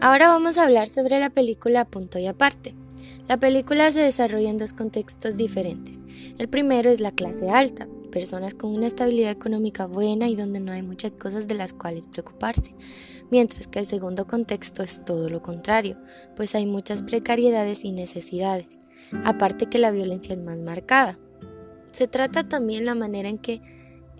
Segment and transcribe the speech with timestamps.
[0.00, 2.72] Ahora vamos a hablar sobre la película Punto y Aparte.
[3.26, 6.00] La película se desarrolla en dos contextos diferentes.
[6.38, 10.70] El primero es la clase alta, personas con una estabilidad económica buena y donde no
[10.70, 12.76] hay muchas cosas de las cuales preocuparse,
[13.32, 15.98] mientras que el segundo contexto es todo lo contrario,
[16.36, 18.78] pues hay muchas precariedades y necesidades,
[19.24, 21.18] aparte que la violencia es más marcada.
[21.90, 23.60] Se trata también la manera en que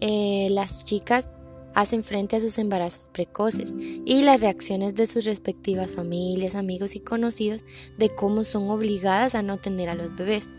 [0.00, 1.30] eh, las chicas
[1.74, 7.00] hacen frente a sus embarazos precoces y las reacciones de sus respectivas familias, amigos y
[7.00, 7.64] conocidos
[7.96, 10.50] de cómo son obligadas a no tener a los bebés.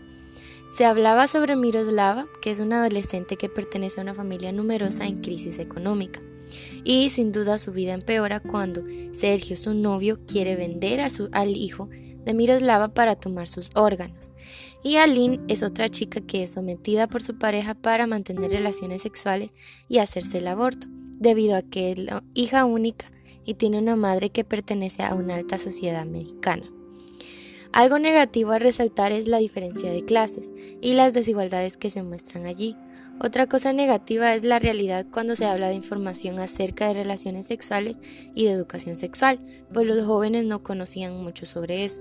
[0.70, 5.20] Se hablaba sobre Miroslava, que es una adolescente que pertenece a una familia numerosa en
[5.20, 6.20] crisis económica.
[6.84, 11.56] Y sin duda su vida empeora cuando Sergio, su novio, quiere vender a su, al
[11.56, 11.88] hijo
[12.24, 14.32] de Miroslava para tomar sus órganos.
[14.82, 19.52] Y Aline es otra chica que es sometida por su pareja para mantener relaciones sexuales
[19.88, 20.86] y hacerse el aborto
[21.18, 23.06] debido a que es la hija única
[23.44, 26.64] y tiene una madre que pertenece a una alta sociedad mexicana.
[27.72, 32.46] Algo negativo a resaltar es la diferencia de clases y las desigualdades que se muestran
[32.46, 32.76] allí.
[33.22, 37.98] Otra cosa negativa es la realidad cuando se habla de información acerca de relaciones sexuales
[38.34, 39.38] y de educación sexual,
[39.74, 42.00] pues los jóvenes no conocían mucho sobre eso.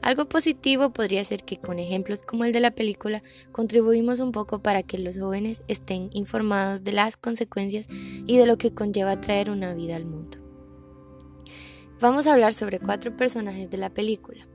[0.00, 4.62] Algo positivo podría ser que con ejemplos como el de la película contribuimos un poco
[4.62, 9.50] para que los jóvenes estén informados de las consecuencias y de lo que conlleva traer
[9.50, 10.38] una vida al mundo.
[12.00, 14.46] Vamos a hablar sobre cuatro personajes de la película.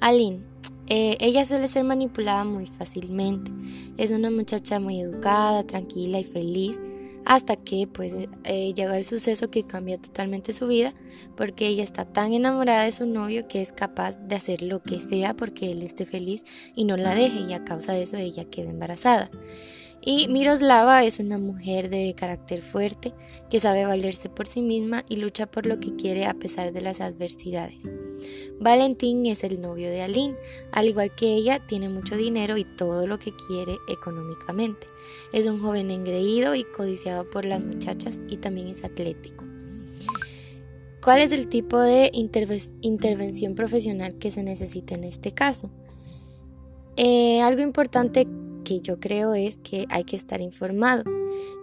[0.00, 0.40] Aline.
[0.88, 3.50] Eh, ella suele ser manipulada muy fácilmente.
[3.96, 6.80] Es una muchacha muy educada, tranquila y feliz
[7.26, 10.94] hasta que pues eh, llega el suceso que cambia totalmente su vida
[11.36, 15.00] porque ella está tan enamorada de su novio que es capaz de hacer lo que
[15.00, 16.44] sea porque él esté feliz
[16.76, 19.28] y no la deje y a causa de eso ella queda embarazada.
[20.00, 23.12] Y Miroslava es una mujer de carácter fuerte
[23.50, 26.80] que sabe valerse por sí misma y lucha por lo que quiere a pesar de
[26.80, 27.88] las adversidades.
[28.60, 30.36] Valentín es el novio de Aline,
[30.72, 34.86] al igual que ella tiene mucho dinero y todo lo que quiere económicamente.
[35.32, 39.44] Es un joven engreído y codiciado por las muchachas y también es atlético.
[41.02, 45.70] ¿Cuál es el tipo de intervención profesional que se necesita en este caso?
[46.96, 48.26] Eh, algo importante
[48.66, 51.04] que yo creo es que hay que estar informado.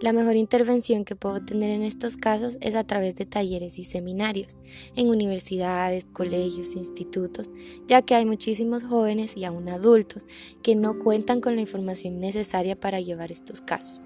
[0.00, 3.84] La mejor intervención que puedo tener en estos casos es a través de talleres y
[3.84, 4.58] seminarios,
[4.96, 7.50] en universidades, colegios, institutos,
[7.86, 10.26] ya que hay muchísimos jóvenes y aún adultos
[10.62, 14.00] que no cuentan con la información necesaria para llevar estos casos.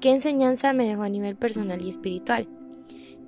[0.00, 2.46] ¿Qué enseñanza me dejó a nivel personal y espiritual?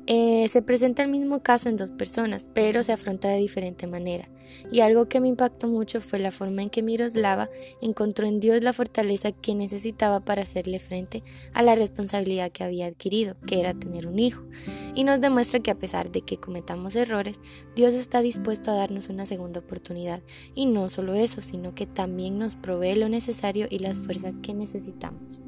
[0.09, 4.29] Eh, se presenta el mismo caso en dos personas, pero se afronta de diferente manera.
[4.71, 7.51] Y algo que me impactó mucho fue la forma en que Miroslava
[7.81, 12.87] encontró en Dios la fortaleza que necesitaba para hacerle frente a la responsabilidad que había
[12.87, 14.45] adquirido, que era tener un hijo.
[14.95, 17.41] Y nos demuestra que a pesar de que cometamos errores,
[17.75, 20.23] Dios está dispuesto a darnos una segunda oportunidad.
[20.55, 24.55] Y no solo eso, sino que también nos provee lo necesario y las fuerzas que
[24.55, 25.43] necesitamos.